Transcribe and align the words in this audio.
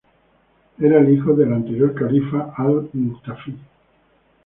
Era 0.79 0.97
el 0.97 1.13
hijo 1.13 1.35
del 1.35 1.53
anterior 1.53 1.93
califa 1.93 2.55
Al-Muqtafi. 2.57 3.55